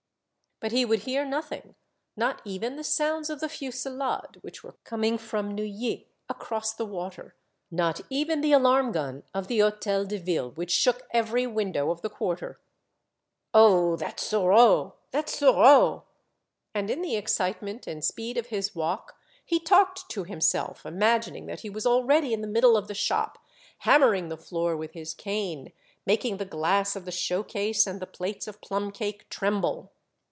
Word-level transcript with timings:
But 0.59 0.71
he 0.73 0.85
would 0.85 0.99
hear 0.99 1.25
nothing, 1.25 1.73
not 2.15 2.39
even 2.45 2.75
the 2.75 2.83
sounds 2.83 3.31
of 3.31 3.39
the 3.39 3.49
fusillade, 3.49 4.37
which 4.41 4.63
were 4.63 4.75
coming 4.83 5.17
from 5.17 5.55
Neuilly 5.55 6.07
across 6.29 6.71
the 6.75 6.85
water, 6.85 7.33
not 7.71 8.01
even 8.11 8.41
the 8.41 8.51
alarm 8.51 8.91
gun 8.91 9.23
of 9.33 9.47
the 9.47 9.57
Hotel 9.57 10.05
de 10.05 10.19
Ville, 10.19 10.51
which 10.51 10.69
shook 10.71 11.07
every 11.09 11.47
window 11.47 11.89
of 11.89 12.03
the 12.03 12.11
quarter. 12.11 12.59
1 13.53 13.63
82 13.63 13.63
Monday 13.63 13.81
Tales," 13.81 13.93
Oh! 13.95 13.95
that 13.95 14.19
Sureau! 14.19 14.95
that 15.09 15.29
Sureau!" 15.29 16.03
And 16.75 16.91
in 16.91 17.01
the 17.01 17.15
excitement 17.15 17.87
and 17.87 18.05
speed 18.05 18.37
of 18.37 18.45
his 18.53 18.75
walk 18.75 19.15
he 19.43 19.59
talked 19.59 20.09
to 20.11 20.25
himself, 20.25 20.85
imagining 20.85 21.47
that 21.47 21.61
he 21.61 21.71
was 21.71 21.87
already 21.87 22.33
in 22.33 22.41
the 22.41 22.47
middle 22.47 22.77
of 22.77 22.87
the 22.87 22.93
shop, 22.93 23.39
hammering 23.79 24.29
the 24.29 24.37
floor 24.37 24.77
with 24.77 24.91
his 24.93 25.15
cane, 25.15 25.73
making 26.05 26.37
the 26.37 26.45
glass 26.45 26.95
of 26.95 27.05
the 27.05 27.11
showcase 27.11 27.87
and 27.87 27.99
the 27.99 28.05
plates 28.05 28.47
of 28.47 28.61
plum 28.61 28.91
cake 28.91 29.27
tremble. 29.27 29.91